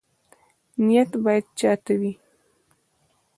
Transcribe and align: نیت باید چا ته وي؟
نیت 0.85 1.11
باید 1.23 1.45
چا 1.59 1.71
ته 1.83 1.93
وي؟ 1.99 2.11